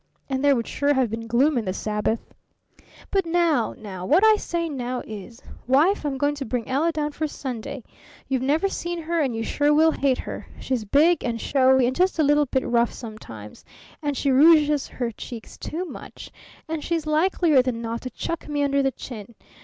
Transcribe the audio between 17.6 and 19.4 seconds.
than not to chuck me under the chin.